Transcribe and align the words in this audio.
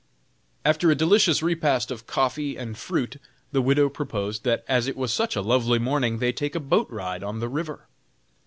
After 0.65 0.89
a 0.89 0.95
delicious 0.95 1.43
repast 1.43 1.91
of 1.91 2.07
coffee 2.07 2.57
and 2.57 2.75
fruit 2.75 3.17
the 3.51 3.61
widow 3.61 3.87
proposed 3.87 4.43
that 4.45 4.65
as 4.67 4.87
it 4.87 4.97
was 4.97 5.13
such 5.13 5.35
a 5.35 5.43
lovely 5.43 5.77
morning 5.77 6.17
they 6.17 6.31
take 6.33 6.55
a 6.55 6.59
boat 6.59 6.89
ride 6.89 7.23
on 7.23 7.39
the 7.39 7.47
river. 7.47 7.87